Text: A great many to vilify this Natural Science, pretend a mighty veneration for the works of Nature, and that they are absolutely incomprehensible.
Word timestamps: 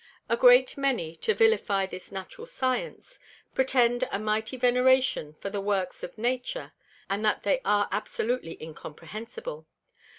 A 0.29 0.35
great 0.35 0.77
many 0.77 1.15
to 1.17 1.35
vilify 1.35 1.85
this 1.85 2.11
Natural 2.11 2.47
Science, 2.47 3.19
pretend 3.53 4.03
a 4.11 4.17
mighty 4.17 4.57
veneration 4.57 5.35
for 5.35 5.51
the 5.51 5.61
works 5.61 6.01
of 6.01 6.17
Nature, 6.17 6.71
and 7.07 7.23
that 7.23 7.43
they 7.43 7.61
are 7.63 7.87
absolutely 7.91 8.57
incomprehensible. 8.59 9.67